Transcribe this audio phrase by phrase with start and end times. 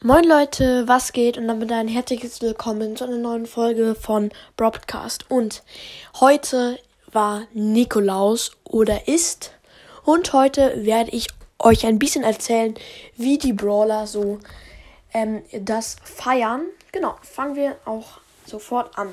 [0.00, 1.38] Moin Leute, was geht?
[1.38, 5.28] Und damit ein herzliches Willkommen zu einer neuen Folge von Broadcast.
[5.28, 5.64] Und
[6.20, 6.78] heute
[7.10, 9.50] war Nikolaus oder ist.
[10.04, 11.26] Und heute werde ich
[11.58, 12.74] euch ein bisschen erzählen,
[13.16, 14.38] wie die Brawler so
[15.12, 16.66] ähm, das feiern.
[16.92, 19.12] Genau, fangen wir auch sofort an.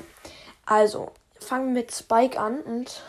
[0.66, 1.10] Also,
[1.40, 2.60] fangen wir mit Spike an.
[2.60, 3.02] Und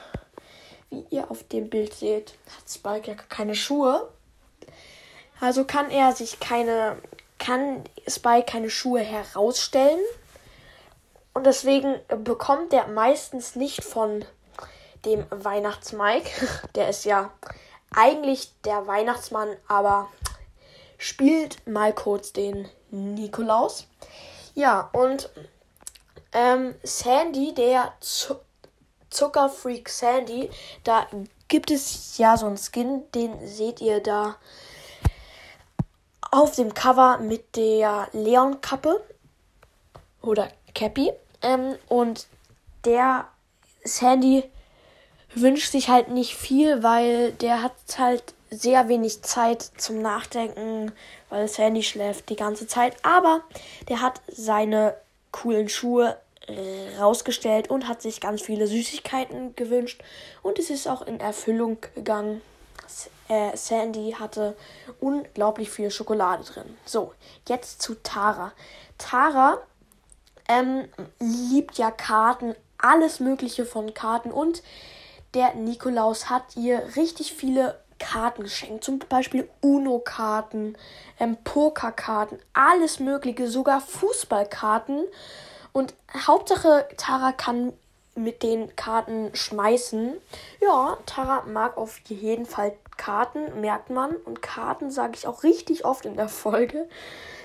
[0.90, 4.10] wie ihr auf dem Bild seht, hat Spike ja keine Schuhe.
[5.40, 6.98] Also kann er sich keine
[7.48, 10.02] kann Spike keine Schuhe herausstellen.
[11.34, 14.26] Und deswegen bekommt er meistens nicht von
[15.06, 16.30] dem Weihnachtsmike.
[16.76, 17.32] Der ist ja
[17.96, 20.10] eigentlich der Weihnachtsmann, aber
[20.98, 23.88] spielt mal kurz den Nikolaus.
[24.56, 25.30] Ja, und
[26.34, 27.94] ähm, Sandy, der
[29.10, 30.50] Zuckerfreak Sandy,
[30.84, 31.08] da
[31.48, 34.36] gibt es ja so einen Skin, den seht ihr da
[36.38, 39.04] auf dem Cover mit der Leon-Kappe
[40.22, 41.12] oder Cappy.
[41.42, 42.28] Ähm, und
[42.86, 43.28] der
[43.84, 44.44] Sandy
[45.34, 50.92] wünscht sich halt nicht viel, weil der hat halt sehr wenig Zeit zum Nachdenken,
[51.30, 52.96] weil Sandy schläft die ganze Zeit.
[53.02, 53.42] Aber
[53.90, 54.96] der hat seine
[55.32, 56.18] coolen Schuhe
[57.00, 60.02] rausgestellt und hat sich ganz viele Süßigkeiten gewünscht.
[60.44, 62.42] Und es ist auch in Erfüllung gegangen
[63.28, 64.56] äh, Sandy hatte
[65.00, 66.78] unglaublich viel Schokolade drin.
[66.86, 67.14] So,
[67.48, 68.52] jetzt zu Tara.
[68.98, 69.58] Tara
[70.48, 70.88] ähm,
[71.20, 74.62] liebt ja Karten, alles Mögliche von Karten und
[75.34, 78.84] der Nikolaus hat ihr richtig viele Karten geschenkt.
[78.84, 80.78] Zum Beispiel Uno-Karten,
[81.20, 85.04] ähm, Pokerkarten, alles Mögliche, sogar Fußballkarten.
[85.74, 85.94] Und
[86.26, 87.74] Hauptsache, Tara kann
[88.18, 90.14] mit den Karten schmeißen.
[90.60, 94.16] Ja, Tara mag auf jeden Fall Karten, merkt man.
[94.16, 96.88] Und Karten sage ich auch richtig oft in der Folge.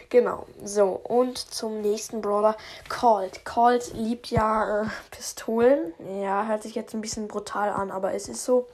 [0.08, 1.00] Genau, so.
[1.04, 2.56] Und zum nächsten Brawler.
[2.88, 3.44] Colt.
[3.44, 5.94] Colt liebt ja äh, Pistolen.
[6.20, 8.66] Ja, hört sich jetzt ein bisschen brutal an, aber es ist so.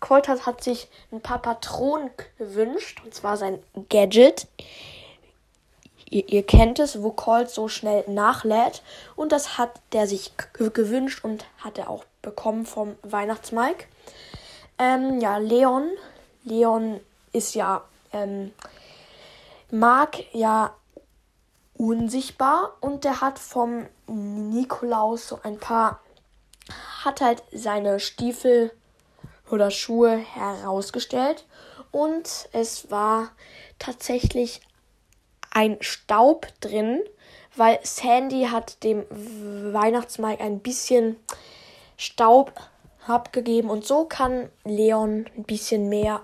[0.00, 3.02] Colt hat, hat sich ein paar Patronen gewünscht.
[3.04, 4.46] Und zwar sein Gadget.
[6.08, 8.82] Ihr, ihr, kennt es, wo Colt so schnell nachlädt.
[9.16, 13.86] Und das hat der sich gewünscht und hat er auch bekommen vom Weihnachtsmike.
[14.78, 15.90] Ähm, ja, Leon
[16.46, 17.00] Leon
[17.32, 18.52] ist ja, ähm,
[19.70, 20.74] mag ja
[21.74, 26.00] unsichtbar und der hat vom Nikolaus so ein paar,
[27.04, 28.70] hat halt seine Stiefel
[29.50, 31.44] oder Schuhe herausgestellt
[31.90, 33.30] und es war
[33.80, 34.60] tatsächlich
[35.56, 37.00] ein Staub drin,
[37.56, 41.16] weil Sandy hat dem Weihnachtsmarkt ein bisschen
[41.96, 42.52] Staub
[43.06, 46.20] abgegeben und so kann Leon ein bisschen mehr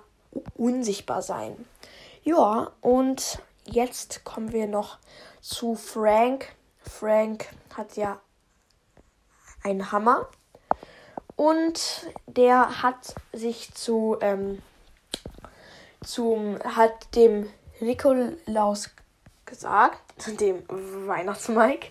[0.55, 1.65] unsichtbar sein.
[2.25, 4.99] Ja, und jetzt kommen wir noch
[5.41, 6.55] zu Frank.
[6.83, 8.21] Frank hat ja
[9.63, 10.29] einen Hammer
[11.37, 14.61] und der hat sich zu ähm,
[16.05, 17.49] zum hat dem
[17.81, 18.91] Nikolaus
[19.53, 19.99] gesagt,
[20.41, 20.63] dem
[21.07, 21.89] Weihnachtsmike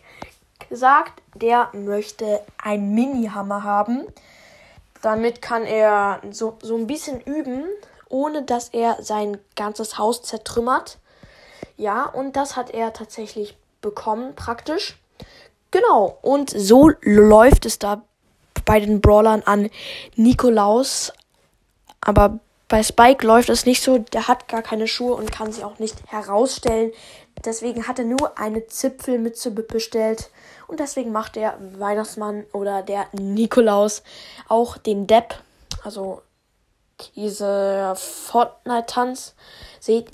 [0.67, 4.07] gesagt, der möchte einen Mini-Hammer haben.
[5.03, 7.65] Damit kann er so, so ein bisschen üben,
[8.09, 10.97] ohne dass er sein ganzes Haus zertrümmert.
[11.77, 14.97] Ja, und das hat er tatsächlich bekommen, praktisch.
[15.69, 18.01] Genau, und so läuft es da
[18.65, 19.69] bei den Brawlern an
[20.15, 21.13] Nikolaus.
[22.01, 23.99] Aber bei Spike läuft es nicht so.
[23.99, 26.91] Der hat gar keine Schuhe und kann sie auch nicht herausstellen.
[27.45, 30.29] Deswegen hat er nur eine Zipfelmütze bestellt.
[30.67, 34.03] Und deswegen macht der Weihnachtsmann oder der Nikolaus
[34.47, 35.35] auch den Depp.
[35.83, 36.21] Also
[37.15, 39.35] diese Fortnite-Tanz.
[39.79, 40.07] Seht,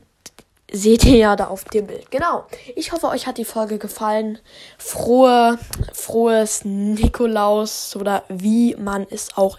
[0.71, 2.09] seht ihr ja da auf dem Bild.
[2.11, 2.45] Genau.
[2.75, 4.39] Ich hoffe, euch hat die Folge gefallen.
[4.77, 5.59] Frohe,
[5.93, 9.57] frohes Nikolaus oder wie man es auch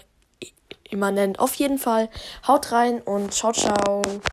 [0.89, 1.39] immer nennt.
[1.39, 2.09] Auf jeden Fall
[2.47, 4.01] haut rein und ciao, ciao.